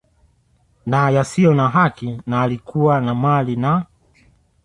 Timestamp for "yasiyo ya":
1.15-1.67